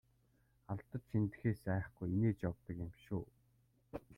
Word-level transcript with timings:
Алдаж 0.71 1.03
эндэхээс 1.17 1.63
айхгүй 1.75 2.07
инээж 2.15 2.37
явдаг 2.49 2.75
юм 2.85 2.91
шүү! 3.03 3.23